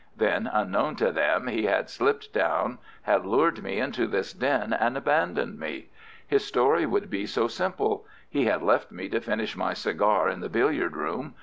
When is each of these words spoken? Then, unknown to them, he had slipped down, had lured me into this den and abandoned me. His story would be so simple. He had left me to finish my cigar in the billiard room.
Then, 0.17 0.49
unknown 0.51 0.95
to 0.95 1.11
them, 1.11 1.45
he 1.45 1.65
had 1.65 1.87
slipped 1.87 2.33
down, 2.33 2.79
had 3.03 3.23
lured 3.23 3.61
me 3.61 3.77
into 3.77 4.07
this 4.07 4.33
den 4.33 4.73
and 4.73 4.97
abandoned 4.97 5.59
me. 5.59 5.91
His 6.25 6.43
story 6.43 6.87
would 6.87 7.11
be 7.11 7.27
so 7.27 7.47
simple. 7.47 8.07
He 8.27 8.45
had 8.45 8.63
left 8.63 8.91
me 8.91 9.09
to 9.09 9.21
finish 9.21 9.55
my 9.55 9.75
cigar 9.75 10.27
in 10.27 10.39
the 10.39 10.49
billiard 10.49 10.95
room. 10.95 11.35